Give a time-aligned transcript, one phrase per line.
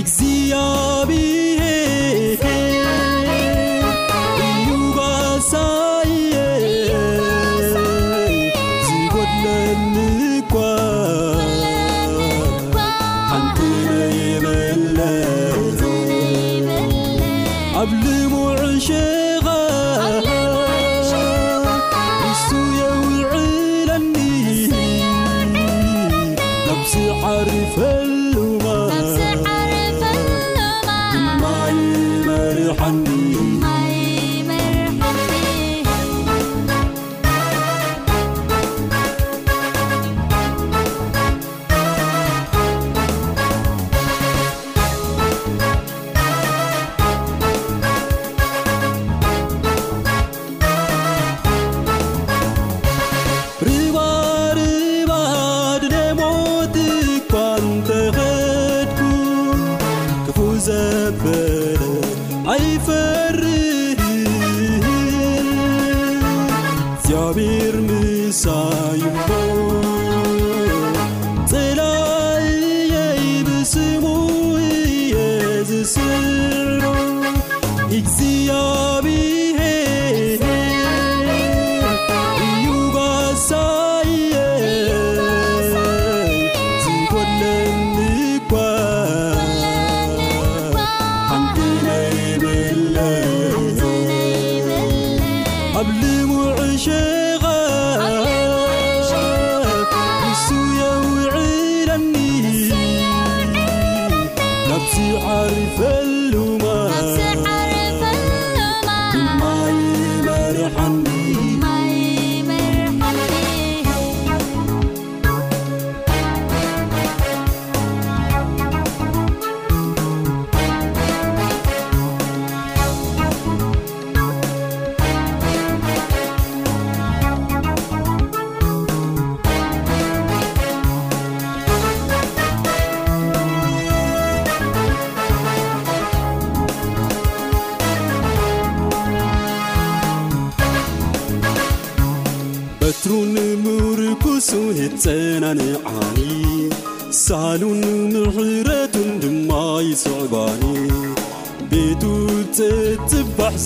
[0.00, 0.31] كسي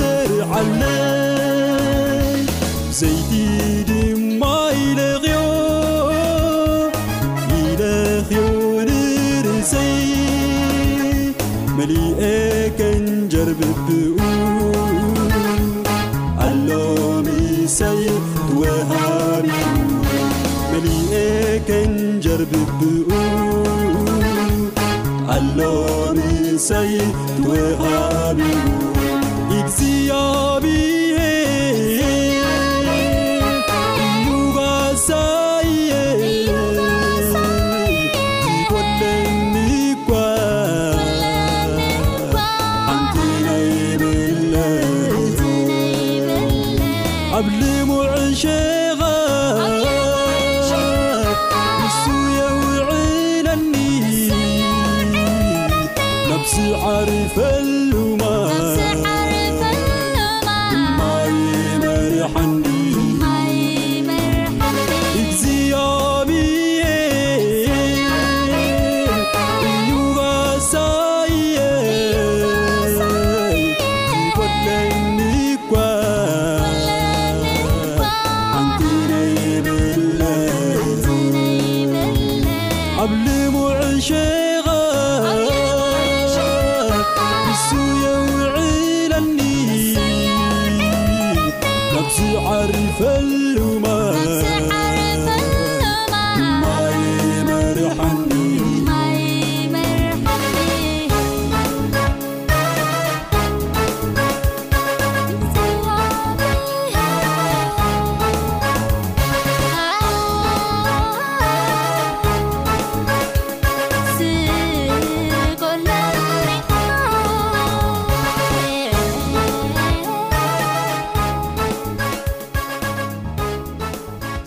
[0.52, 0.82] ዐለ
[2.98, 3.30] ዘይቲ
[3.88, 4.42] ድማ
[4.84, 5.38] ኢለኽዮ
[7.58, 8.42] ኢለኽዮ
[8.90, 9.98] ንርእሰይ
[11.76, 13.60] መሊአكጀርብ
[22.52, 23.04] بدقو
[25.30, 27.14] الم سيد
[27.46, 28.85] وأن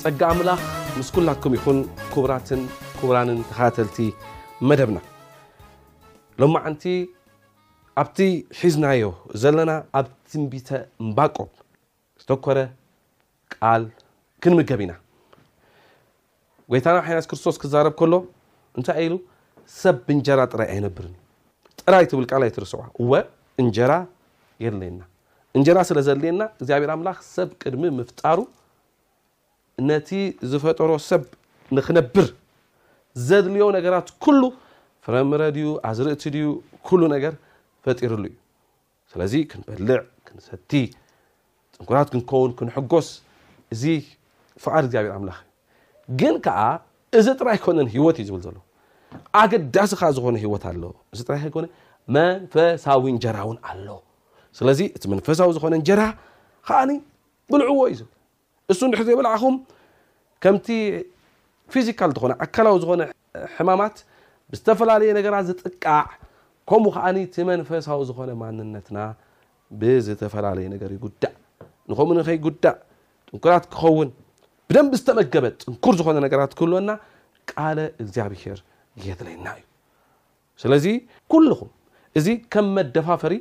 [0.03, 0.61] ፀጊ ኣምላክ
[0.97, 1.79] ምስ ኩላኩም ይን
[2.31, 2.49] ራት
[3.15, 3.97] ራን ተተልቲ
[4.69, 4.97] መደብና
[6.41, 6.83] ሎ ማንቲ
[8.01, 8.19] ኣብቲ
[8.59, 9.09] ሒዝናዮ
[9.41, 10.69] ዘለና ኣብ ትንቢተ
[11.07, 11.35] እባቆ
[12.21, 12.57] ዝተኮረ
[13.81, 13.87] ል
[14.43, 14.93] ክንምገብ ኢና
[16.73, 18.21] ጎይታና ሃይነት ክርስቶስ ክዛረብ ሎ
[18.81, 19.17] እታይ ሉ
[19.81, 21.07] ሰብ ብእንጀራ ጥራይ ኣይነብር
[21.81, 22.73] ጥራይ ብል ይትርስ
[23.63, 23.93] እንጀራ
[24.65, 25.01] የለየና
[25.57, 26.41] እንጀራ ስለዘልየና
[26.83, 27.83] ሔር ምላ ሰብ ቅድሚ
[28.21, 28.39] ፍሩ
[29.87, 30.09] ነቲ
[30.51, 31.23] ዝፈጠሮ ሰብ
[31.77, 32.27] ንክነብር
[33.27, 34.41] ዘድልዮ ነገራት ኩሉ
[35.05, 36.47] ፍረምረ ድዩ ኣዝርእቲ ዩ
[37.01, 37.33] ሉ ነገር
[37.85, 38.35] ፈጢሩሉ እዩ
[39.11, 40.71] ስለዚ ክንበልዕ ክንሰቲ
[41.75, 43.07] ፅንኩራት ክንከውን ክንሕጎስ
[43.73, 43.83] እዚ
[44.63, 45.31] ፍቃድ ብርምላ
[46.19, 46.59] ግን ከዓ
[47.19, 48.57] እዚ ጥራይ ኮነ ሂወት እዩ ዝብል ዘሎ
[49.41, 50.73] ኣገዳሲ ዝኮነ ሂወት ኣ
[51.19, 51.63] ዚራ
[52.15, 53.87] መንፈሳዊ ጀራ ውን ኣሎ
[54.57, 56.01] ስለዚ እቲ መንፈሳዊ ዝኮነ ጀራ
[56.67, 56.79] ከዓ
[57.51, 57.81] ብልዕዎ
[58.71, 59.55] እሱ ንሕዘ ብልዓኹም
[60.43, 60.67] ከምቲ
[61.73, 63.01] ፊዚካል ዝኾነ ኣካላዊ ዝኮነ
[63.55, 63.95] ሕማማት
[64.51, 66.01] ብዝተፈላለየ ነገራ ዝጥቃዕ
[66.69, 67.05] ከምኡ ከዓ
[67.49, 68.97] መንፈሳዊ ዝኮነ ማንነትና
[69.81, 71.21] ብዝተፈላለየ ነገርጉዳ
[71.91, 72.77] ንከምኡ ከ ጉዳእ
[73.29, 74.09] ጥንኩራት ክኸውን
[74.69, 76.89] ብደንብ ዝተመገበ ፅንኩር ዝኮነ ነራት ክህለና
[77.51, 78.59] ቃለ እግዚኣብሄር
[79.07, 79.65] የድለየና እዩ
[80.61, 80.85] ስለዚ
[81.49, 81.69] ሉኹም
[82.19, 83.33] እዚ ከም መደፋፈሪ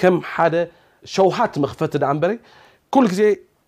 [0.00, 0.54] ከም ሓደ
[1.14, 1.92] ሸውሃት መክፈት
[3.20, 3.22] ዜ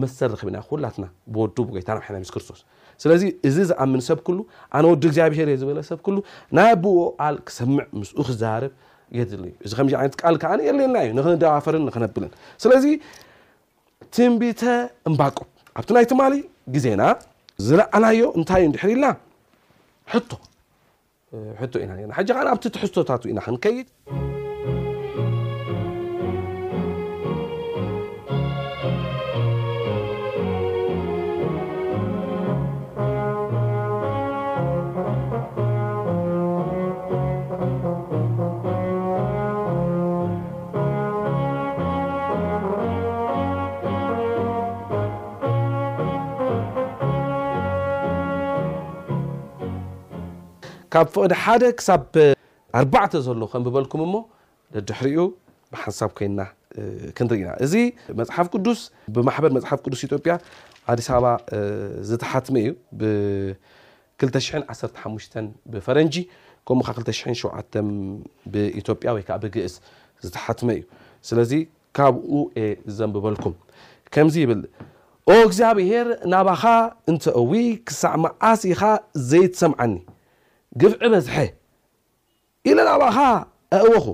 [0.00, 1.04] መሰር ረክብና ሁላትና
[1.34, 2.60] ብወዱ ይታናና ስክርስቶስ
[3.02, 4.38] ስለዚ እዚ ዝኣምን ሰብ ክሉ
[4.78, 6.18] ኣነ ወዲ እግዚኣብሔርእ ዝበለ ሰብ ሉ
[6.58, 8.72] ናይ ብኣል ክሰምዕ ምስኡ ክዛራርብ
[9.18, 12.30] የድሊ እዩ እዚ ከዚይነት ቃል ከዓ የሌልና እዩ ንክንደዋፈርን ንክነብልን
[12.64, 12.84] ስለዚ
[14.16, 14.62] ትንቢተ
[15.10, 15.36] እምባቆ
[15.78, 16.34] ኣብቲ ናይ ትማሊ
[16.76, 17.02] ግዜና
[17.68, 19.06] ዝለኣናዮ እንታይ እዩ ንድሕርኢልና
[21.84, 23.86] ኢና ና ሕ ከዓ ኣብቲ ትሕዝቶታት ኢና ክንከይድ
[50.92, 52.02] ካብ ፍቕዲ ሓደ ክሳብ
[52.78, 54.14] ኣባተ ዘሎ ከንብበልኩም እሞ
[54.88, 55.18] ድሕሪኡ
[55.72, 56.40] ብሓንሳብ ኮይና
[57.16, 57.74] ክንርኢ ና እዚ
[58.18, 58.80] መሓፍ ቅዱስ
[59.14, 60.34] ብማሕበር መሓፍ ቅዱስ ኢያ
[60.92, 61.26] ኣዲስ በባ
[62.08, 62.68] ዝተሓትመ እዩ
[63.00, 65.34] ብ215
[65.72, 66.14] ብፈረጂ
[66.68, 66.86] ከምኡ
[67.40, 67.82] 27
[68.52, 69.74] ብኢዮ ያ ወይ ብግእስ
[70.26, 70.80] ዝተሓትመ እዩ
[71.28, 71.52] ስለዚ
[71.96, 72.32] ካብኡ
[72.96, 73.54] ዘንብበልኩም
[74.14, 74.62] ከምዚ ይብል
[75.40, 76.62] እግዚኣብሄር ናባኻ
[77.12, 77.52] እንተዊ
[77.88, 78.80] ክሳዕ መዓሲኻ
[79.32, 79.94] ዘይሰምዓኒ
[80.80, 81.36] ግፍዒ በዝሐ
[82.68, 83.16] ኢለ ናባኻ
[83.78, 84.06] ኣእወኹ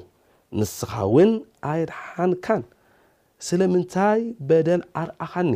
[0.59, 1.31] ንስኻ እውን
[1.71, 2.63] ኣይድሓንካን
[3.47, 5.53] ስለምንታይ በደል ኣርኣኻኒ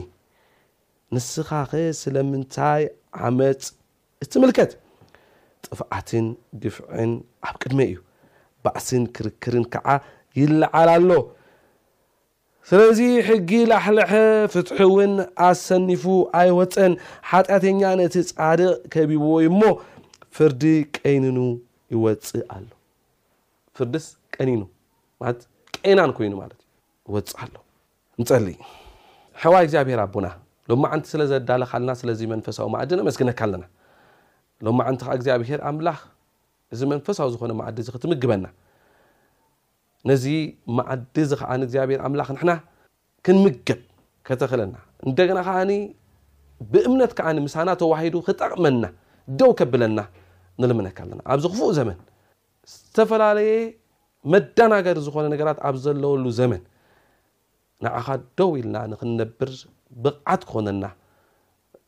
[1.14, 1.70] ንስኻኸ
[2.02, 2.82] ስለምንታይ
[3.26, 3.62] ዓመፅ
[4.24, 4.72] እትምልከት
[5.66, 6.26] ጥፍዓትን
[6.62, 7.12] ግፍዕን
[7.48, 7.96] ኣብ ቅድመ እዩ
[8.64, 9.88] ባእስን ክርክርን ከዓ
[10.40, 11.10] ይለዓል ኣሎ
[12.70, 14.10] ስለዚ ሕጊ ላሕልሐ
[14.52, 15.14] ፍትሒ እውን
[15.46, 16.02] ኣሰኒፉ
[16.40, 16.92] ኣይወፀን
[17.30, 19.62] ሓጢኣተኛ ነቲ ፃድቕ ከቢብዎይእሞ
[20.36, 20.62] ፍርዲ
[20.98, 21.24] ቀይን
[21.94, 22.62] ይወፅ ኣ
[23.76, 23.96] ፍር ቀ
[24.36, 24.62] ቀና ይኑ
[25.24, 26.28] ይፅ ሕ
[29.88, 30.26] ግብሄ ኣና
[30.68, 30.70] ሎ
[31.12, 31.62] ስለዘዳለ
[32.02, 34.66] ዊ ዲስግነካ ሎ
[35.22, 36.00] ግኣብሔር
[36.78, 38.44] ዚ መንፈሳዊ ዝነ ዲ ምግበና
[40.10, 40.24] ነዚ
[41.52, 42.56] ዓዲ ዓር
[43.28, 43.44] ገብ
[44.42, 44.74] ተክለና
[45.58, 45.60] ዓ
[46.72, 48.84] ብእምነት ዓ ሳና ተሂ ክጠቅመና
[49.50, 50.00] ው ብለና
[50.60, 50.88] ንልምና
[51.32, 51.98] ኣብዚ ክፉእ ዘመን
[52.72, 53.52] ዝተፈላለየ
[54.32, 56.62] መዳናገሪ ዝኮነ ነራት ኣብ ዘለሉ ዘመን
[57.84, 58.06] ንዓኻ
[58.38, 59.50] ደው ኢልና ንክነብር
[60.02, 60.84] ብቕዓት ክኮነና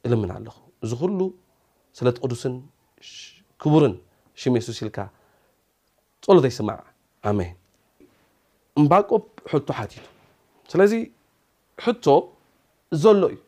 [0.06, 1.20] እልምና ኣለኹ እዚ ሉ
[1.98, 2.54] ስለቲ ቅዱስን
[3.62, 3.94] ክቡርን
[4.42, 4.98] ሽመሱሲልካ
[6.26, 6.80] ፀሎ ዘይስማዕ
[8.82, 9.10] እባቆ
[9.50, 10.04] ሕቶ ሓቲቱ
[10.72, 10.92] ስለዚ
[11.84, 12.06] ሕቶ
[13.02, 13.38] ዘሎ እዩ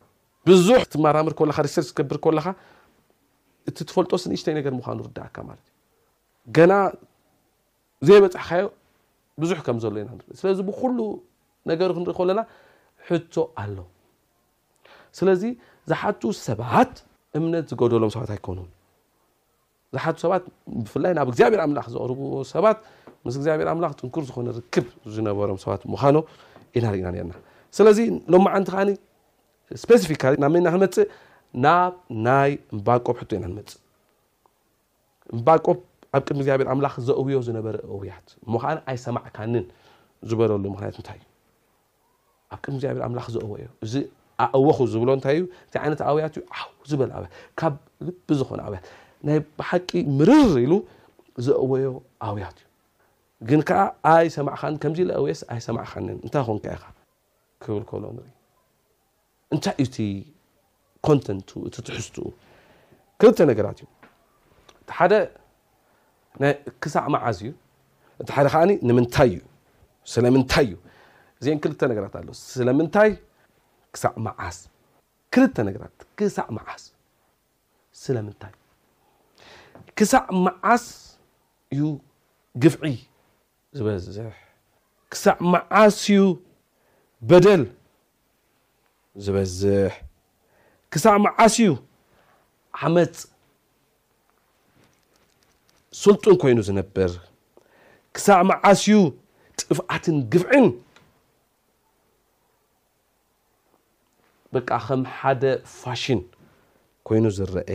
[0.46, 2.48] ዩ ዙሕ ትመምር ር ር
[3.68, 5.54] እቲ ፈጦ ስንሽተ ነር ኑ እ
[6.58, 6.74] ዩ ና
[8.06, 8.66] ዘይ በፅሕካዮ
[9.42, 10.98] ብዙሕ ከ ኢናስ ብሉ
[11.68, 12.40] ነገ ክንኢ ለና
[13.08, 13.76] ሕቶ ኣሎ
[15.18, 15.42] ስለዚ
[15.90, 16.94] ዝሓቱ ሰባት
[17.38, 18.58] እምነት ዝገደሎም ሰባት ኣኮኑ
[19.94, 20.42] ዝሓ ሰባት
[20.86, 22.18] ብፍላይ ናብ እግዚኣብሔር ምላክ ዘቅርብ
[22.54, 22.78] ሰባት
[23.26, 26.16] ምስ ግብሔር ምላ ፅንኩር ዝኮነ ርክብ ዝነበሮም ሰባት ምኖ
[26.78, 27.32] ኢናርኢና ና
[27.76, 27.98] ስለዚ
[28.32, 28.82] ሎማዓንቲ ከዓ
[30.04, 31.06] ስፊካ ናመና ክንመፅእ
[31.64, 31.92] ናብ
[32.26, 33.78] ናይ ምባቆብ ሕ ኢና ንመፅእ
[35.46, 35.64] ባቆ
[36.16, 39.64] ኣብ ድሚ ግብሔር ምላክ ዘእውዮ ዝነበረ እውያት ሞዓ ኣይ ሰማዕካንን
[40.28, 41.26] ዝበለሉ ምክንት ታይእዩ
[42.54, 43.94] ኣብ ድሚ ግብር ምላክ ዘወዮ እዚ
[44.44, 45.42] ኣእወ ዝብሎ እታይእዩ
[45.86, 46.34] ይነት ኣውያት
[46.90, 47.72] ዝበልካብ
[48.06, 48.86] ልቢ ዝኮነ ኣውያት
[49.28, 50.72] ይ ሓቂ ምርር ኢሉ
[51.46, 51.86] ዘወዮ
[52.34, 52.64] ውያት እዩ
[53.48, 54.70] ግን ዓ ማዕ ስ ማዕይ
[56.24, 56.72] ንሎታይ
[61.66, 62.06] እ ትሕዝ
[63.20, 63.78] ክል ነራት
[66.84, 67.52] ዩሳዕ መዓዝ ዩሓ
[70.12, 70.70] ስታይ
[71.40, 72.72] እዩእ ክል ነራት ኣስይዕዝሳዕ
[76.58, 78.26] መዓዝስይ
[79.96, 80.84] ክሳዕ መዓስ
[81.72, 81.80] እዩ
[82.62, 82.94] ግፍዒ
[83.76, 84.28] ዝበዝሕ
[85.12, 86.18] ክሳዕ መዓስ እዩ
[87.28, 87.62] በደል
[89.24, 89.92] ዝበዝሕ
[90.92, 91.68] ክሳዕ መዓስ እዩ
[92.82, 93.16] ዓመፅ
[96.02, 97.12] ስልጡን ኮይኑ ዝነብር
[98.14, 98.96] ክሳዕ መዓስ እዩ
[99.60, 100.66] ጥፍኣትን ግፍዕን
[104.54, 105.42] በቃ ከም ሓደ
[105.80, 106.20] ፋሽን
[107.06, 107.74] ኮይኑ ዝረአ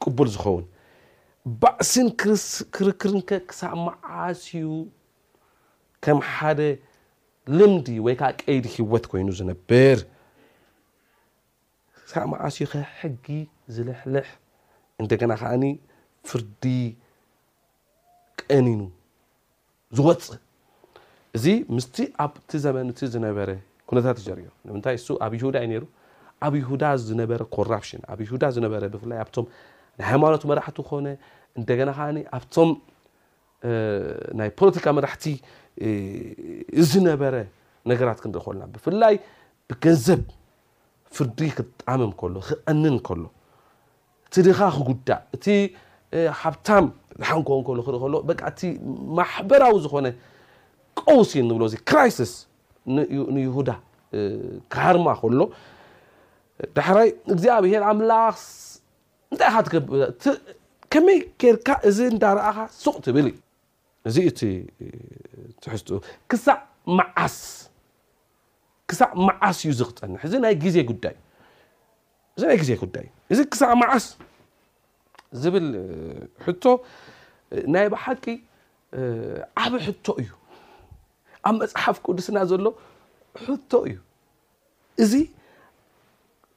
[0.00, 0.64] ቅቡል ዝኸውን
[1.46, 4.50] ባእስን ክርክርከ ክሳብ መዓስዩ
[6.04, 6.60] ከም ሓደ
[7.58, 9.98] ልምዲ ወይዓ ቀይዲ ህወት ኮይኑ ዝነብር
[12.10, 13.26] ሳብ መዓስ ከ ሕጊ
[13.74, 14.28] ዝልሕልሕ
[15.02, 15.52] እደና ከዓ
[16.28, 16.64] ፍርዲ
[18.42, 18.80] ቀኒኑ
[19.96, 20.24] ዝወፅ
[21.36, 21.44] እዚ
[21.76, 23.48] ምስቲ ኣብቲ ዘመንቲ ዝነበረ
[23.88, 24.44] ኩነታት ርዮ
[24.78, 25.56] ምታይ ኣብ ይሁዳ
[26.46, 27.58] ኣብ ይሁዳ ዝበረ ኮ
[28.12, 28.50] ኣብ ዳ
[28.84, 29.20] ረ ብፍይ
[30.10, 30.92] ሃይማኖት መራሕቲ ኮ
[31.58, 32.00] እንደና ከ
[32.38, 32.70] ኣብቶም
[34.38, 35.24] ናይ ፖለቲካ መራሕቲ
[36.90, 37.34] ዝነበረ
[37.90, 39.14] ነገራት ክንሪኢ ከልና ብፍላይ
[39.70, 40.20] ብገንዘብ
[41.16, 43.22] ፍርዲ ክትጣምም ሎ ክኣንን ከሎ
[44.34, 45.46] ቲድካ ክጉዳእ እቲ
[46.40, 46.84] ሃብታም
[47.28, 47.30] ሓ
[47.66, 48.14] ሎኢ ሎ
[48.52, 48.60] እቲ
[49.18, 50.06] ማሕበራዊ ዝኮነ
[51.00, 52.20] ቆውሲ እንብሎእ ራይስ
[53.34, 53.70] ንይዳ
[54.72, 55.40] ክሃርማ ከሎ
[56.88, 57.72] ሕይ እዚኣብሄ
[59.32, 59.52] እንታይ
[60.92, 63.26] ከመይ ኬርካ እዚ እንዳረኣኻ ሱቕ ትብል
[64.08, 64.40] እዚ እቲ
[65.62, 66.58] ትሕዝ ዓስክሳዕ
[69.26, 70.54] መዓስ እዩ ዝክፀንሕ እዚ ዜ እዚ ናይ
[72.62, 74.04] ግዜ ጉዳይ እዚ ክሳእ መዓስ
[75.42, 75.66] ዝብል
[76.44, 76.64] ሕቶ
[77.74, 78.24] ናይ ባሓቂ
[79.62, 80.28] ዓብ ሕቶ እዩ
[81.48, 82.64] ኣብ መፅሓፍ ቅዱስና ዘሎ
[83.44, 83.94] ሕቶ እዩ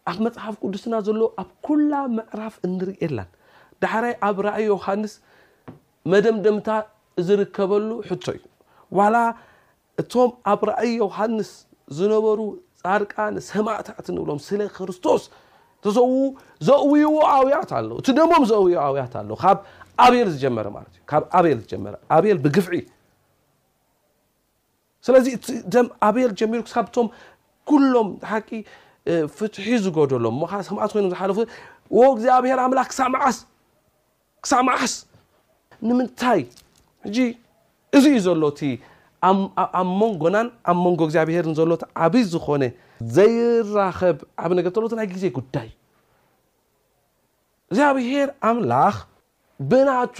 [0.09, 3.29] ኣብ መፅሓፍ ቅዱስና ዘሎ ኣብ ኩላ ምዕራፍ እንርእላን
[3.83, 5.13] ዳሕራይ ኣብ ራእይ ዮሃንስ
[6.11, 6.69] መደምደምታ
[7.27, 8.41] ዝርከበሉ ሕቶ እዩ
[8.99, 9.15] ዋላ
[10.03, 11.49] እቶም ኣብ ራእይ ዮሃንስ
[11.97, 12.39] ዝነበሩ
[12.85, 15.23] ፃድቃ ንሰማእታት ንብሎም ስለ ክርስቶስ
[15.85, 16.25] ተሰውው
[16.67, 17.11] ዘውይዎ
[17.45, 19.59] ውያት ኣለ እቲ ደሞም ዘውዎ ውያት ኣ ካብ
[20.05, 22.77] ኣቤል ዝጀመረ ማ ዩካ ኣቤል ዝመረኣቤል ብግፍዒ
[25.05, 26.61] ስለዚ እ ኣቤል ጀሚሩ
[27.05, 27.07] ም
[27.93, 28.49] ሎም ሓቂ
[29.37, 31.37] ፍትሒ ዝደሎ ት ኮይ ዝሓለፉ
[32.11, 32.99] እግኣብሄር ዓስ
[34.67, 34.91] መዓስ
[35.87, 36.41] ንምታይ
[37.07, 37.17] እዚ
[38.15, 38.41] ዩ ዘሎ
[39.71, 40.37] ኣብ ንጎና
[40.69, 41.75] ኣብ ንጎ እግዚኣብሄር ሎ
[42.13, 42.63] ብ ዝኮነ
[43.15, 44.17] ዘይኸብ
[44.57, 45.69] ነ ሎናይ ዜ ጉዳይ
[47.71, 48.97] እግዚኣብሄር ኣምላክ
[49.69, 50.17] ብናቱ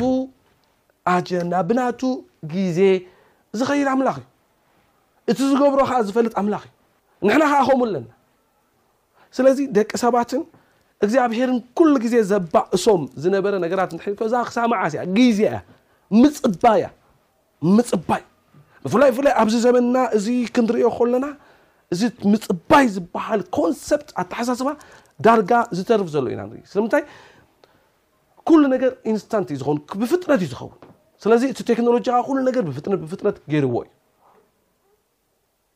[1.13, 1.79] ኣና ብና
[2.53, 2.79] ግዜ
[3.59, 4.25] ዝኸይድ ምላኽ እዩ
[5.31, 8.07] እቲ ዝገብሮ ከ ዝፈልጥ ላኽ እዩ ንና ከም ኣለና
[9.37, 10.41] ስለዚ ደቂ ሰባትን
[11.05, 15.59] እግዚኣብሄርን ኩሉ ግዜ ዘባእሶም ዝነበረ ነገራት ትዛ ክሳመዓስያ ግዜ እያ
[16.21, 16.87] ምፅባ እያ
[17.75, 18.21] ምፅባይ
[18.85, 21.25] ብፍላይ ብፍላይ ኣብዚ ዘመንና እዚ ክንሪኦ ኮለና
[21.93, 22.01] እዚ
[22.33, 24.69] ምፅባይ ዝበሃል ኮንሰት ኣተሓሳስባ
[25.27, 27.03] ዳርጋ ዝተርፍ ዘሎ ኢና ስለምታይ
[28.49, 30.75] ኩሉ ነገር ኢንስታንት ዩ ዝኸውን ብፍጥነት እዩ ዝኸውን
[31.23, 33.89] ስለዚ እቲ ቴክኖሎጂ ሉ ነገር ብብፍጥነት ገይርዎ እዩ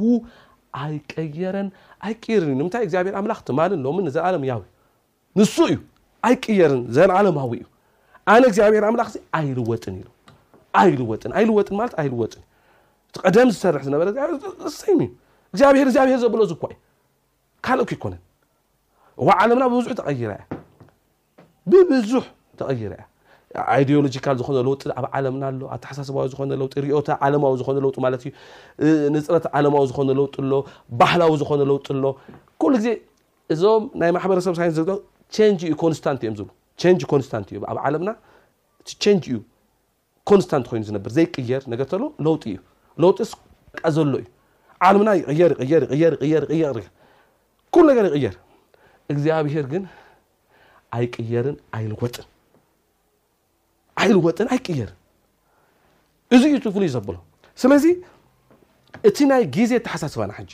[0.83, 1.67] ኣይቀየረን
[2.11, 3.73] ይቀርን ዩ ምታ ግኣብሄር ምላክ ትማ ሎ
[4.17, 4.61] ዘዓለያው
[5.39, 5.75] ንሱ እዩ
[6.27, 7.65] ኣይቀየርን ዘለዓለማዊ እዩ
[8.33, 10.33] ኣነ እግዚኣብሔር ምላክ ኣይልወጥን ይልወጥ
[10.91, 11.31] ይልወጥን
[12.05, 12.41] ይልወጥን
[13.09, 13.95] እቲ ቀደም ዝሰርሕ ዝነ
[15.79, 16.73] ዩ ብርኣብሔር ዘብሎ ዝኳዩ
[17.65, 18.21] ካል ይኮነን
[19.39, 20.41] ዓለምና ብዙሕ ተቀይራ ያ
[21.71, 22.23] ብብዙሕ
[22.59, 23.03] ተቀይረ ያ
[23.99, 25.43] ኦሎጂካ ዝኮነ ለው ኣብ ለምና
[25.89, 26.33] ሓሳስባዊ ዝ
[26.85, 27.91] ሪታ ለማዊ ዝኮ ዩ
[29.15, 30.53] ንፅረት ዓለማዊ ዝኮነ ለው ሎ
[31.01, 32.13] ባህላዊ ዝኮነ ለው ሎ ሉ
[32.75, 32.87] ግዜ
[33.55, 34.75] እዞም ናይ ማሕበረሰብ ይን
[35.63, 38.09] ዩ እ ስኣብ ለምና
[39.33, 39.37] ዩ
[40.31, 41.87] ኮንስታ ኮይኑ ዝብር ዘይ ቀየር ነገር
[42.25, 42.35] ለው
[43.01, 43.07] ዩ
[43.97, 44.27] ዘሎ እዩ
[44.85, 45.83] ለምና ርር
[46.31, 46.81] ር
[48.33, 48.35] ር
[49.13, 49.83] እግዚኣብሄር ግን
[50.95, 52.27] ኣይ ቅየርን ኣይልወጥን
[54.05, 54.97] ይልወጥን ኣይቅየርን
[56.35, 57.15] እዚ ዩ ትፍሉ ዩ ዘብሎ
[57.61, 57.85] ስለዚ
[59.09, 60.51] እቲ ናይ ግዜ ተሓሳስባና ጂ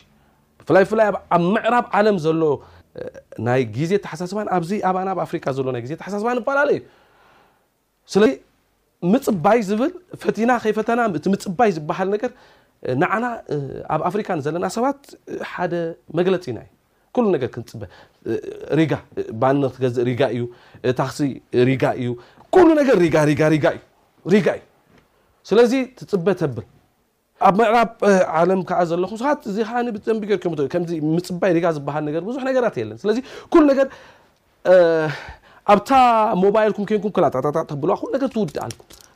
[0.60, 2.42] ብፍላይ ብፍላይ ኣብ ምዕራብ ዓለም ዘሎ
[3.48, 6.80] ናይ ግዜ ተሓሳስባ ኣብዚ ኣና ኣብ ፍካ ዘሎ ና ዜ ሓሳስባ ዝፈላለ ዩ
[8.14, 8.32] ስለዚ
[9.14, 9.92] ምፅባይ ዝብል
[10.24, 12.32] ፈና ከይፈተናእፅባይ ዝበሃል ነገር
[13.02, 13.26] ንዓና
[13.96, 15.02] ኣብ ኣፍሪካ ዘለና ሰባት
[15.54, 15.74] ሓደ
[16.20, 16.68] መግለፂናዩ
[17.36, 17.82] ነገር ክፅበ
[18.78, 18.80] ሪ
[19.58, 20.44] ን ክትገዝእ ሪ እዩ
[21.00, 21.20] ታክሲ
[21.70, 22.10] ሪጋ እዩ
[22.68, 24.42] ሉ ነገር ዩ እዩ
[25.50, 26.66] ስለዚ ትፅበ ተብል
[27.48, 27.92] ኣብ መዕራብ
[28.40, 30.44] ዓለም ከዓ ዘለኹም ሰባት ዚዓንቢ ርክ
[31.12, 33.06] ምፅባይ ሪ ዝሃል ብዙሕ ነገራት ለን ስ
[33.70, 33.80] ነር
[35.72, 35.90] ኣብታ
[36.44, 37.12] ሞባይልም ንም
[37.70, 37.96] ጣ ብልዋ
[38.36, 38.60] ትውድል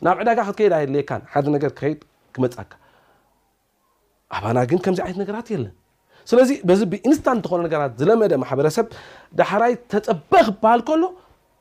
[0.05, 1.99] ናብ ዕዳጋ ክትከይድ የካ ሓደ ገር ክከድ
[2.35, 2.71] ክመፅካ
[4.35, 5.65] ኣባና ግን ከምዚ ዓይነት ራት ለ
[6.29, 8.85] ስለዚ በዚ ብኢንስታንት ዝኾነ ነገራት ዝለመደ ማሕበረሰብ
[9.39, 11.03] ዳሕራይ ተፀበእ ክበሃል ከሎ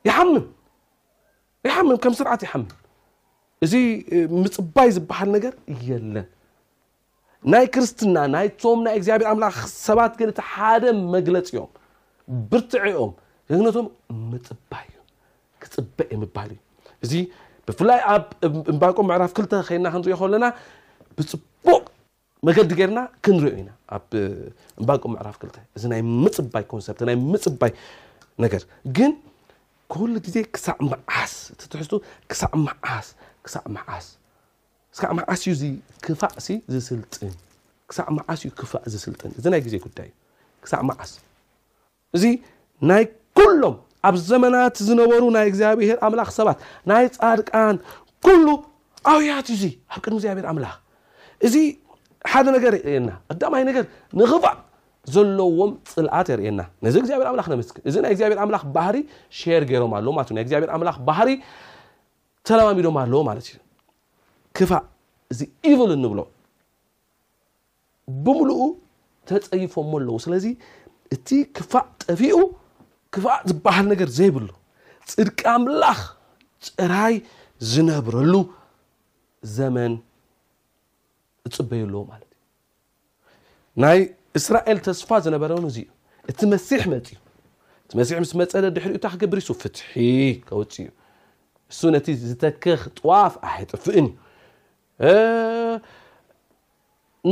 [0.09, 0.11] ይ
[2.05, 2.71] ከም ስርዓት ይሓምም
[3.65, 3.75] እዚ
[4.43, 5.53] ምፅባይ ዝበሃል ነገር
[5.89, 6.27] የለን
[7.53, 9.55] ናይ ክርስትና ናይቶም ናይ እግዚኣብር ኣምላክ
[9.87, 11.71] ሰባት ግን እቲ ሓደ መግለፂ ዮም
[12.51, 13.13] ብርትዐኦም
[13.51, 13.87] ደግነቶም
[14.33, 15.01] ምፅባይ እዩ
[15.63, 16.61] ክፅበእ ይምባል እዩ
[17.05, 17.13] እዚ
[17.69, 18.25] ብፍላይ ኣብ
[18.73, 20.47] እምባቆ ምዕራፍ ክልተ ከይና ክንሪኦ ከለና
[21.19, 21.85] ብፅቡቅ
[22.47, 24.05] መገዲ ጌርና ክንሪኦ ኢና ኣብ
[24.81, 25.45] እምባቆ ምዕራፍ ክ
[25.77, 27.73] እዚ ናይ ምፅባይ ኮንትናይ ምፅባይ
[28.45, 28.63] ነገር
[28.97, 29.13] ግን
[29.93, 31.89] ክሉ ግዜ ክሳዕ መዓስ እቲትሕዝ
[32.31, 34.07] ክሳዕ ማዓስክሳዕ መዓስ
[34.95, 35.65] ክሳዕ መዓስ እዩ
[36.07, 36.33] ክፋእ
[36.73, 37.33] ዝስልጥን
[37.91, 40.13] ክሳዕማዓስዩ ክፋእ ዝስልጥን እዚ ናይ ግዜ ጉዳይእዩ
[40.65, 41.11] ክሳዕ መዓስ
[42.17, 42.25] እዚ
[42.91, 43.05] ናይ
[43.39, 43.75] ኩሎም
[44.09, 46.59] ኣብ ዘመናት ዝነበሩ ናይ እግዚኣብሄር ኣምላክ ሰባት
[46.91, 47.77] ናይ ፃድቃን
[48.27, 48.47] ኩሉ
[49.13, 50.77] ኣብያት ዙ ኣብ ቅድሚ እግዚኣብሔር ኣምላክ
[52.33, 53.85] ሓደ ነገር የእየና ቀዳማይ ነገር
[54.21, 54.57] ንኽፋእ
[55.15, 58.97] ዘለዎም ፅላዓት የርእየና ነዚ ግዚብሔር ምላክ ነመስክ እዚ ናይ ግዚኣብር ምላክ ባህሪ
[59.41, 61.31] ሸር ገይሮም ኣና ግዚኣብሔር ምላክ ባህሪ
[62.49, 63.59] ተለማሚዶም ኣለዎ ማለት እዩ
[64.59, 64.83] ክፋእ
[65.35, 66.21] እዚ ይብል ንብሎ
[68.25, 68.63] ብምሉኡ
[69.29, 70.47] ተፀይፎሞ ኣለው ስለዚ
[71.15, 72.37] እቲ ክፋዕ ጠፊኡ
[73.15, 74.49] ክፋዕ ዝበሃል ነገር ዘይብሉ
[75.13, 76.01] ፅድቂ ኣምላክ
[76.69, 77.15] ፅራይ
[77.73, 78.35] ዝነብረሉ
[79.59, 79.93] ዘመን
[81.49, 82.23] እፅበዩኣለዎ ማዩ
[83.83, 83.99] ናይ
[84.39, 85.79] እስራኤል ተስፋ ዝነበረን እዙእዩ
[86.31, 86.69] እቲ መሲ
[87.99, 89.91] መዩመሲ ስመፀ ድሕሪኡ እታ ክገብር ይ ፍትሒ
[90.47, 90.87] ከውፅ እዩ
[91.73, 94.09] እሱ ነቲ ዝተክክ ጥዋፍ ኣ ጥፍእን
[95.11, 95.69] እዩ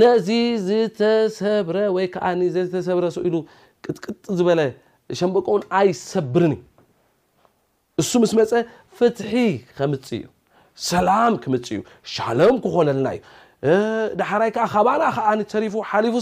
[0.00, 0.28] ነዚ
[0.66, 2.24] ዝተሰብረ ወይ ከዓ
[2.56, 3.36] ዘተሰብረ ሰ ኢሉ
[3.84, 4.60] ቅቅጥ ዝበለ
[5.20, 6.60] ሸምበቀውን ኣይሰብርን ዩ
[8.02, 8.52] እሱ ምስ መፀ
[8.98, 9.32] ፍትሒ
[9.78, 10.24] ከምፅ እዩ
[10.90, 11.80] ሰላም ክምፅ እዩ
[12.14, 13.22] ሻሎም ክኮለልና እዩ
[14.20, 16.14] ዳሓራይ ከዓ ከባና ከዓ ሰሪፉ ሓሊፉ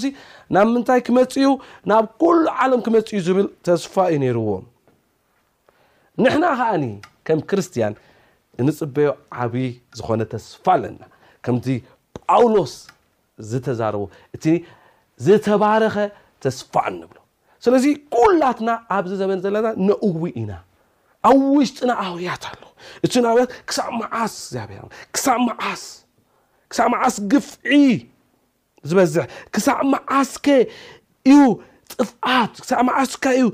[0.55, 1.45] ናብ ምንታይ ክመፅኡ
[1.91, 4.51] ናብ ኩሉ ዓለም ክመፅኡ ዝብል ተስፋ እዩ ነይርዎ
[6.23, 6.85] ንሕና ከዓኒ
[7.27, 7.95] ከም ክርስቲያን
[8.67, 9.09] ንፅበዮ
[9.45, 9.67] ዓብዪ
[9.99, 11.03] ዝኮነ ተስፋ ኣለና
[11.45, 11.67] ከምቲ
[12.27, 12.75] ጳውሎስ
[13.51, 14.03] ዝተዛርቦ
[14.37, 14.45] እቲ
[15.27, 15.97] ዝተባረኸ
[16.45, 17.19] ተስፋ እንብሎ
[17.65, 20.53] ስለዚ ኩላትና ኣብዝዘበን ዘለና ነእቡ ኢና
[21.29, 22.63] ኣብ ውሽጢና ኣብያት ኣለ
[23.05, 24.35] እኣብያት ክሳብ መዓስ
[25.15, 25.83] ክሳብ መዓስ
[26.71, 27.85] ክሳ መዓስ ግፍዒ
[28.89, 29.15] ዝበዝ
[29.55, 30.31] ክሳዕ መዓስ
[31.33, 31.39] እዩ
[31.93, 33.49] ፅፍቃት ክሳዕ መዓስ እዩ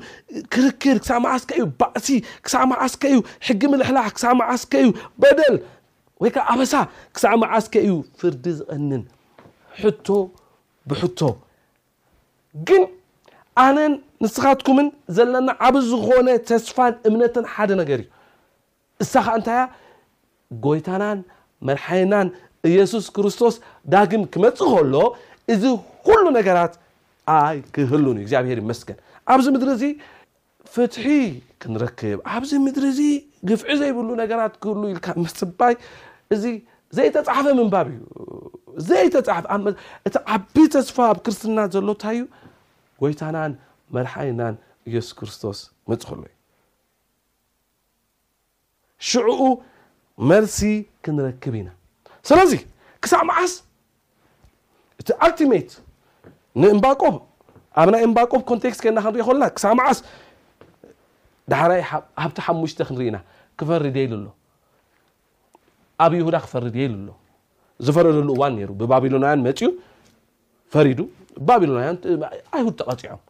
[0.53, 2.07] ክርክር ክሳ መዓስ እዩ ባእሲ
[2.45, 4.87] ክሳዕ መዓስ እዩ ሕጊ ምልሕላሕ ክሳብ መዓስ እዩ
[5.21, 5.55] በደል
[6.23, 6.73] ወይከዓ ኣበሳ
[7.15, 9.03] ክሳዕ መዓስ እዩ ፍርዲ ዝቀንን
[9.81, 10.07] ሕቶ
[10.89, 11.19] ብሕቶ
[12.69, 12.83] ግን
[13.63, 18.07] ኣነን ንስካትኩምን ዘለና ዓብ ዝኮነ ተስፋን እምነትን ሓደ ነገር እዩ
[19.03, 19.63] እሳ ካዓ እንታይያ
[20.65, 21.19] ጎይታናን
[21.67, 22.27] መድሓይናን
[22.69, 23.55] ኢየሱስ ክርስቶስ
[23.93, 24.95] ዳግም ክመፅ ከሎ
[25.53, 25.63] እዚ
[26.07, 26.73] ኩሉ ነገራት
[27.55, 28.97] ይ ክህሉእዩ እግዚኣብሄር ይመስገን
[29.33, 29.83] ኣብዚ ምድሪ እዚ
[30.73, 31.05] ፍትሒ
[31.61, 32.85] ክንረክብ ኣብዚ ምድሪ
[33.49, 34.81] ግፍዒ ዘይብሉ ነገራት ክህሉ
[35.25, 35.75] መፅባይ
[36.35, 36.43] እዚ
[36.97, 37.99] ዘይተፃሕፈ ምንባብ እዩ
[38.89, 42.19] ዘይተፃፈእቲ ዓቢ ተስፋ ኣብ ክርስትና ዘሎታ እዩ
[43.01, 43.53] ጎይታናን
[43.95, 44.55] መርሓይናን
[44.89, 45.59] ኢየሱስ ክርስቶስ
[45.91, 46.33] መፅ ከሎእዩ
[49.09, 49.41] ሽዑኡ
[50.29, 50.59] መልሲ
[51.05, 51.69] ክንረክብ ኢና
[52.29, 52.51] ስለዚ
[53.03, 53.51] ክሳብ መዓስ
[55.01, 55.11] እቲ
[55.51, 55.69] ቲት
[56.61, 57.01] ንእምባቆ
[57.81, 59.97] ኣብ ይ እምባቆብ ንቴክስ ና ክንርኢ ና ክሳብ መዓስ
[61.51, 61.63] ዳሕ
[62.21, 63.17] ሃብቲ ሓሙሽተ ክኢና
[63.59, 64.27] ክፈርድ ሎ
[66.03, 66.75] ኣብ ይሁዳ ክፈርድ
[67.07, 67.09] ሎ
[67.85, 69.69] ዝፈረደሉ እዋን ሩ ብባቢሎናውያን መፅኡ
[70.73, 70.87] ፈሪ
[71.47, 71.81] ባቢሎናው
[72.61, 73.21] ይሁድ ተቀፂዖም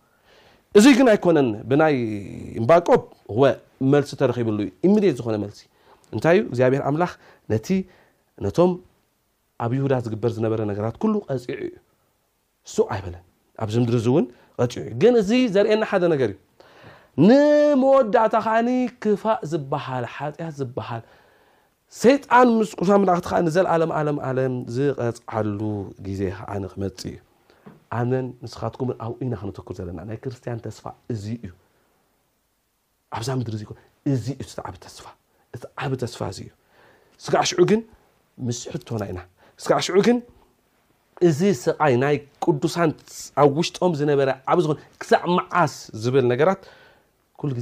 [0.77, 1.37] እዚ ግን ኣይኮነ
[1.69, 1.95] ብይ
[2.61, 2.87] እምባቆ
[3.93, 5.59] መልሲ ተረኪሉዩ ኢሚት ዝኮነ መልሲ
[6.15, 7.03] እታይዩ ግብሔር ምላ
[9.63, 11.69] ኣብ ይሁዳ ዝግበር ዝነበረ ነገራት ኩሉ ቀፂዑ እዩ
[12.73, 13.23] ሱቅ ኣይበለን
[13.63, 14.25] ኣብዚ ምድሪ እዚእውን
[14.59, 16.35] ቀፂዑ ግን እዚ ዘርአየና ሓደ ነገር እዩ
[17.27, 18.69] ንመወዳእታ ከዓኒ
[19.03, 21.01] ክፋእ ዝበሃል ሓጢያት ዝበሃል
[22.01, 25.59] ሰይጣን ምስሳምናክት ከዓ ንዘለኣለም ኣለም ኣለም ዝቀፅዓሉ
[26.07, 27.15] ግዜ ከዓኒ ክመፅ እዩ
[27.97, 31.51] ኣነን ምስኻትኩም ኣብኡና ክነትክር ዘለና ናይ ክርስትያን ተስፋ እዚ እዩ
[33.17, 34.35] ኣብዛ ምድሪ እእ እዩ
[34.67, 35.07] ዓ ስፋ
[35.55, 36.49] እቲ ዓብ ተስፋ እ እዩ
[37.25, 37.81] ስጋዕ ሽዑ ግን
[38.47, 39.19] ምስ ሕቶና ኢና
[39.61, 40.17] እ ሽ ግን
[41.27, 42.15] እዚ ሰይ ናይ
[42.45, 42.89] ቅዱሳን
[43.41, 44.53] ኣብ ውሽጦም ነበ ዓ
[45.01, 46.61] ክሳዕ መዓስ ዝብል ነራት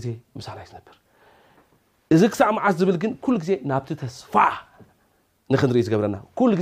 [0.03, 0.12] ዜ
[0.45, 0.91] ሳ ዝብር
[2.19, 2.89] ዚ ክሳዕ መዓስ ብ
[3.49, 4.36] ዜ ናብቲ ተስፋ
[5.53, 6.15] ንክንኢ ዝረና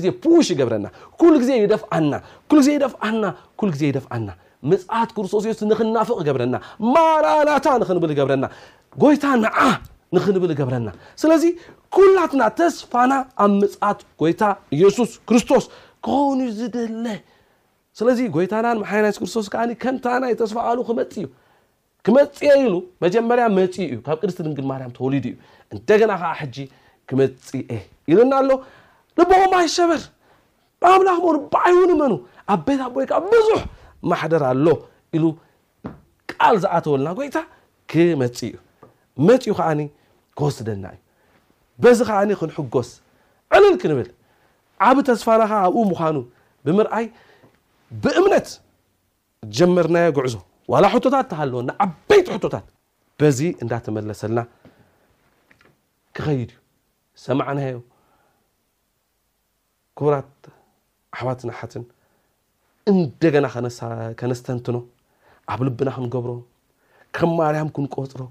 [0.05, 0.85] ዜ ሽ ረና
[1.47, 2.15] ዜ ደፍና
[2.67, 3.33] ዜደና
[3.81, 4.29] ዜ ደና
[4.69, 6.55] ፅት ክርስቶስ ንክናፍቕ ረና
[6.95, 7.67] ማራናታ
[8.05, 8.45] ብል ረና
[9.01, 9.23] ጎይታ
[9.65, 9.67] ዓ
[10.15, 10.89] ንንብል ብረና
[11.95, 14.43] ኩላትና ተስፋና ኣብ ምፅት ጎይታ
[14.75, 15.65] ኢየሱስ ክርስቶስ
[16.05, 17.05] ክኸውን ዝደለ
[17.97, 21.25] ስለዚ ጎይታናን ማሓት ክርስቶስ ዓ ከንታና ተስፋቃሉ ክመፅ ዩ
[22.07, 25.35] ክመፅየ ኢሉ መጀመርያ መፂኡ እዩ ካብ ቅድስት ንግድ ማርያም ተወሊድ እዩ
[25.75, 26.57] እንደገና ከዓ ሕጂ
[27.09, 27.45] ክመፅ
[28.11, 28.49] ኢሉና ኣሎ
[29.19, 30.01] ልቦማይ ሸበር
[30.81, 31.21] ብኣብላክ
[31.53, 32.13] በዓይእውኒ መኑ
[32.53, 33.61] ኣ በይታቦይካ ብዙሕ
[34.11, 34.65] ማሕደር ኣሎ
[35.17, 35.25] ኢሉ
[36.33, 37.37] ቃል ዝኣተወልና ጎይታ
[37.93, 38.53] ክመፅ እዩ
[39.29, 39.81] መፅኡ ከዓኒ
[40.37, 40.99] ክወስደና እዩ
[41.83, 42.89] በዚ ከዓ ክንሕጎስ
[43.57, 44.09] ዕልል ክንብል
[44.87, 46.17] ዓብ ተስፋናኻ ኣብኡ ምዃኑ
[46.65, 47.05] ብምርኣይ
[48.03, 48.47] ብእምነት
[49.57, 50.35] ጀመርና ጉዕዞ
[50.83, 52.65] ላ ሕቶታት ሃለዎ ንዓበይቲ ቶታት
[53.19, 54.39] በዚ እዳተመለሰልና
[56.17, 56.59] ክኸይድ እዩ
[57.25, 57.75] ሰማዕናዮ
[59.97, 60.29] ክቡራት
[61.15, 61.83] ኣሕማትና ሓትን
[62.91, 63.45] እንደገና
[64.19, 64.77] ከነስተንትኖ
[65.51, 66.41] ኣብ ልብና ክንገብሮም
[67.15, 68.21] ከም ማርያም ክንቆፅሮ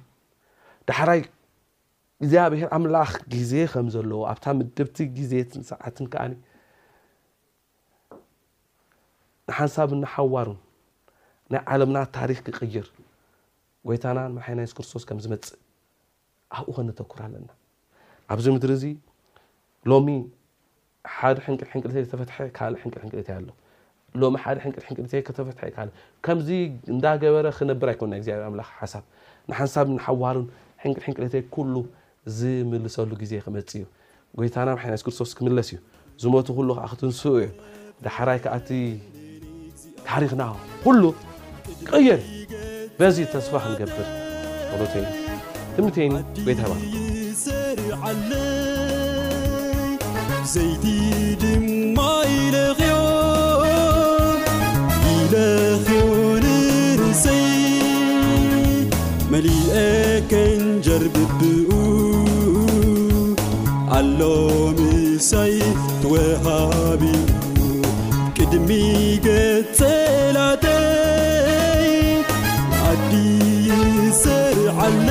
[2.22, 6.24] እግዚኣብሔር ኣምላኽ ግዜ ከም ዘለዎ ኣብታ ምደብቲ ግዜት ሰዓት ከዓ
[9.48, 10.58] ንሓንሳብ እናሓዋሩን
[11.52, 12.86] ናይ ዓለምና ታሪክ ክቅይር
[13.88, 15.46] ጎይታና መይና ክርስቶስ ከም ዝመፅ
[16.56, 17.50] ኣብኡ ከነተኩር ኣለና
[18.34, 18.84] ኣብዚ ምድሪ እዚ
[19.90, 20.06] ሎሚ
[21.16, 22.36] ሓደ ሕንቅል ሕንቅል ፈትሐ
[22.82, 23.48] ሕንልሕንልእተይ ኣሎ
[24.20, 25.06] ሎ ሓደ ሕንልሕንል
[25.38, 25.76] ተፈትሐ ካ
[26.24, 26.48] ከምዚ
[26.94, 28.14] እንዳገበረ ክነብር ኣይኮና
[28.54, 29.04] ብ ሓሳብ
[29.50, 30.46] ንሓንሳብ እናሓዋሩን
[30.84, 31.34] ሕንቅል ሕንቅልተ
[32.30, 33.84] እዝምልሰሉ ግዜ ክመጽእ እዩ
[34.38, 35.78] ጎይታና ብሒይነት ክርስቶስ ክምለስ እዩ
[36.22, 37.48] ዝሞቱ ኩሉ ከዓ ክትንስኡ እዮ
[38.06, 38.68] ዳሓራይ ከኣእቲ
[40.08, 40.42] ታሪኽና
[40.82, 41.02] ኩሉ
[41.90, 42.20] ቀየር
[42.98, 44.06] በዚ ተስፋ ክንገብር
[45.02, 45.10] ይ
[45.74, 46.78] ድምንተይኒ ጎይታባይቲድማ
[52.36, 52.96] ኢንርይ
[60.32, 61.61] መንጀርብብ
[64.22, 65.56] مسይ
[66.10, 67.02] وሃب
[68.36, 68.70] ቅድሚ
[69.76, 70.30] قላتይ
[72.88, 73.12] عዲ
[73.70, 75.08] يسعለ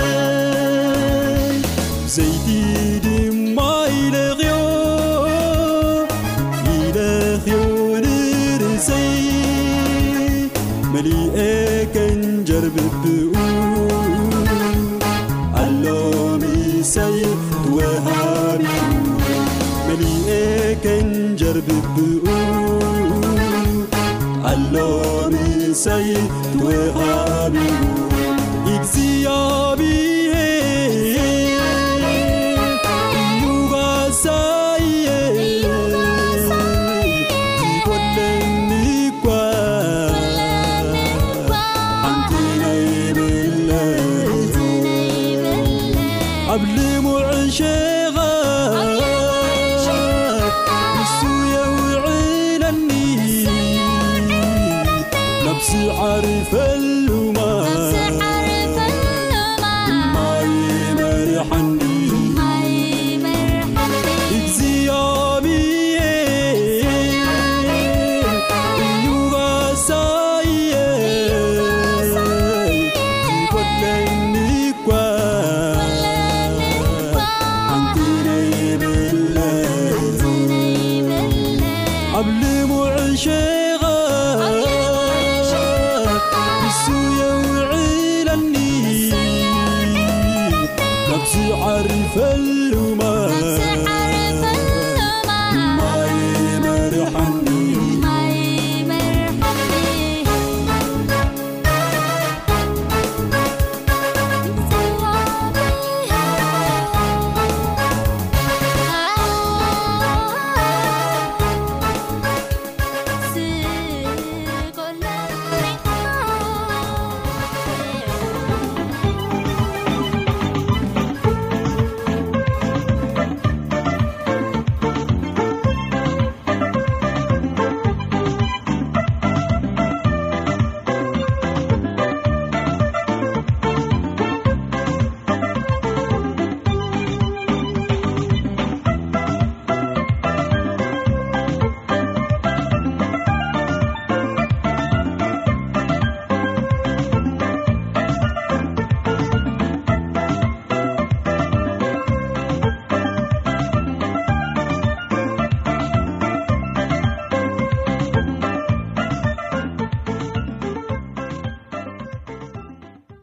[2.15, 2.47] زيቲ
[3.05, 3.57] ድማ
[3.97, 4.59] يلخዮ
[6.65, 7.57] لخي
[8.61, 9.09] نرسي
[10.93, 13.30] መلئكن جربب
[24.73, 26.29] لومي سيد
[26.61, 27.90] وهبيب